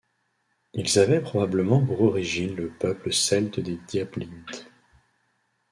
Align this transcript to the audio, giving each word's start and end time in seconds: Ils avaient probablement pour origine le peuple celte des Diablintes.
Ils 0.73 0.97
avaient 0.97 1.21
probablement 1.21 1.85
pour 1.85 2.01
origine 2.01 2.55
le 2.55 2.69
peuple 2.71 3.13
celte 3.13 3.59
des 3.59 3.77
Diablintes. 3.87 4.65